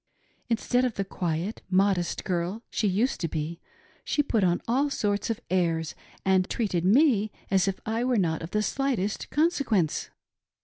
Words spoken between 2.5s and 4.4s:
she used to be, she